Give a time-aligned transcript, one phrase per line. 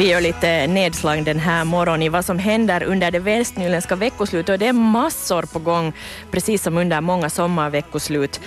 [0.00, 4.52] Vi gör lite nedslag den här morgonen i vad som händer under det västnyländska veckoslutet
[4.52, 5.92] och det är massor på gång,
[6.30, 8.40] precis som under många sommarveckoslut.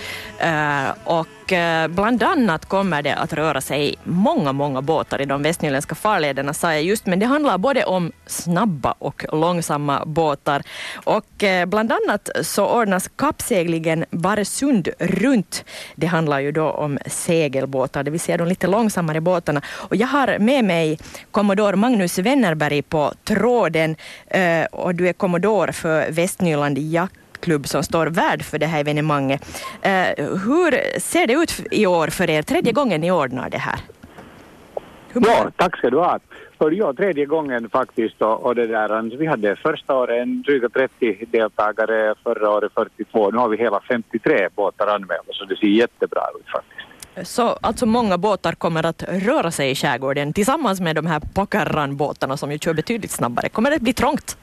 [0.44, 5.24] Uh, och och eh, bland annat kommer det att röra sig många, många båtar i
[5.24, 10.62] de västnyländska farlederna, sa jag just, men det handlar både om snabba och långsamma båtar.
[11.04, 15.64] Och eh, bland annat så ordnas kappseglingen Baresund runt.
[15.94, 19.62] Det handlar ju då om segelbåtar, det vill säga de lite långsammare båtarna.
[19.68, 20.98] Och jag har med mig
[21.30, 27.12] kommodor Magnus Wennerberg på tråden eh, och du är kommodor för Västnyland Jack
[27.44, 29.40] klubb som står värd för det här evenemanget.
[29.86, 32.42] Uh, hur ser det ut i år för er?
[32.42, 33.80] Tredje gången ni ordnar det här.
[35.12, 36.18] Ja, tack ska du ha.
[36.58, 40.68] För ja, tredje gången faktiskt och, och det där, vi hade första året en dryga
[40.68, 45.66] 30 deltagare, förra året 42, nu har vi hela 53 båtar anmälda så det ser
[45.66, 46.84] jättebra ut faktiskt.
[47.22, 52.36] Så alltså många båtar kommer att röra sig i skärgården tillsammans med de här Packarran-båtarna
[52.36, 53.48] som ju kör betydligt snabbare.
[53.48, 54.36] Kommer det bli trångt?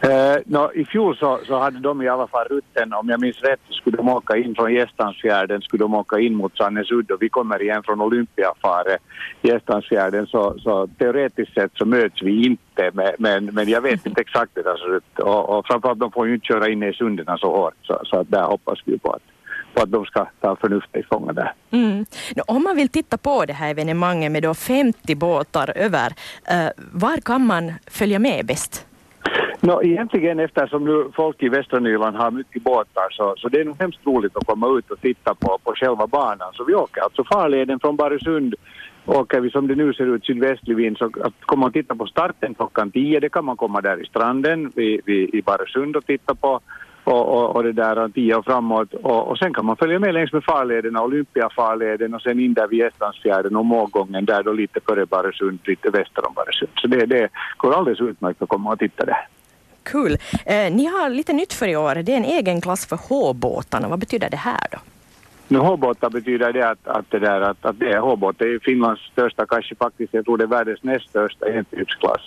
[0.00, 3.42] Eh, no, I fjol så, så hade de i alla fall rutten, om jag minns
[3.42, 7.28] rätt, skulle de åka in från Gästansfjärden, skulle de åka in mot Sannesudd och vi
[7.28, 8.98] kommer igen från Olympiafare,
[9.42, 14.50] Gästansfjärden, så, så teoretiskt sett så möts vi inte, men, men jag vet inte exakt
[14.54, 17.38] hur det ser ut och, och framförallt de får ju inte köra in i sunderna
[17.38, 19.22] så hårt, så, så där hoppas vi på att
[19.74, 21.52] på att de ska ta förnuftet i fånga där.
[21.70, 22.06] Mm.
[22.46, 26.06] Om man vill titta på det här evenemanget med då 50 båtar över,
[26.52, 28.86] uh, var kan man följa med bäst?
[29.60, 33.64] No, egentligen eftersom nu folk i västra Nyland har mycket båtar så, så det är
[33.64, 36.52] nog hemskt roligt att komma ut och titta på, på själva banan.
[36.52, 38.54] Så vi åker alltså farleden från Barösund,
[39.06, 42.06] åker vi som det nu ser ut sydvästlig vind så att komma och titta på
[42.06, 46.06] starten klockan 10 det kan man komma där i stranden vi, vi, i Barösund och
[46.06, 46.60] titta på
[47.04, 50.14] och, och, och det där 10 och framåt och, och sen kan man följa med
[50.14, 54.80] längs med farlederna, Olympiafarleden och sen in där vid Estlandsfjärden och målgången där då lite
[54.80, 56.72] före Barösund, lite väster om Barösund.
[56.74, 59.28] Så det, det går alldeles utmärkt att komma och titta där.
[59.92, 60.12] Kul.
[60.46, 61.94] Eh, ni har lite nytt för i år.
[61.94, 63.88] Det är en egen klass för H-båtarna.
[63.88, 64.78] Vad betyder det här då?
[65.48, 68.38] Nu H-båtar betyder det att, att, det, där, att, att det är H-båt.
[68.38, 72.20] Det är Finlands största, kanske faktiskt, jag tror det är världens näst största entypsklass.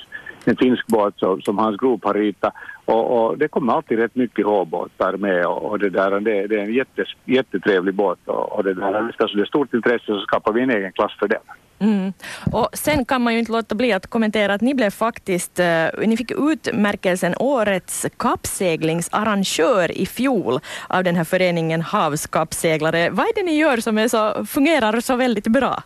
[0.45, 2.53] En finsk båt som, som Hans Grop har ritat.
[2.85, 6.55] Och, och, det kommer alltid rätt mycket H-båtar med och, och, det, där, det, det
[6.55, 10.19] är en jättes, jättetrevlig båt och, och det där, alltså det är stort intresse så
[10.19, 11.41] skapar vi en egen klass för den.
[11.81, 12.13] Mm.
[12.51, 16.07] Och sen kan man ju inte låta bli att kommentera att ni blev faktiskt, uh,
[16.07, 23.09] ni fick utmärkelsen Årets kappseglingsarrangör i fjol av den här föreningen Havskappseglare.
[23.09, 25.83] Vad är det ni gör som är så, fungerar så väldigt bra?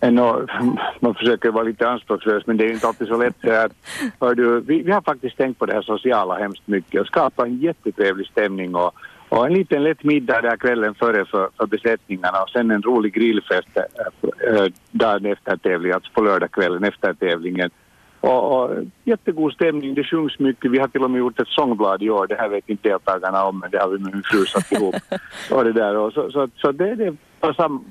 [0.00, 0.46] Eh, no,
[1.00, 3.48] man försöker vara lite anspråkslös men det är inte alltid så lätt.
[4.18, 7.46] Att, du, vi, vi har faktiskt tänkt på det här sociala hemskt mycket och skapa
[7.46, 8.94] en jättetrevlig stämning och
[9.28, 13.14] och en liten lätt middag där kvällen före för, för besättningarna och sen en rolig
[13.14, 17.70] grillfest äh, dagen efter tävlingen, alltså på lördagskvällen efter tävlingen.
[18.20, 18.70] Och, och,
[19.04, 20.70] jättegod stämning, det sjungs mycket.
[20.70, 23.44] Vi har till och med gjort ett sångblad i år, det här vet inte deltagarna
[23.44, 24.94] om men det har vi med min fru satt ihop.
[25.50, 25.96] och det där.
[25.96, 27.84] Och så, så, så det, det var sam,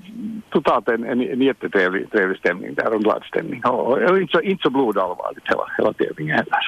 [0.49, 3.65] totalt en, en, en jättetrevlig trevlig stämning där och glad stämning.
[3.65, 6.55] Och, och, inte, så, inte så blodallvarligt hela, hela tävlingen heller.